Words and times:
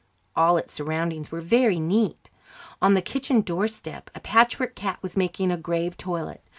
All 0.35 0.57
its 0.57 0.73
surroundings 0.73 1.31
were 1.31 1.41
very 1.41 1.79
neat. 1.79 2.31
On 2.81 2.95
the 2.95 3.03
kitchen 3.03 3.41
doorstep 3.41 4.09
a 4.15 4.19
patchwork 4.19 4.73
cat 4.73 4.97
was 5.03 5.15
making 5.15 5.51
a 5.51 5.57
grave 5.57 5.95
toilet. 5.95 6.41